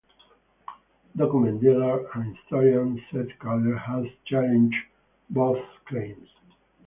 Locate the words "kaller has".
3.39-4.07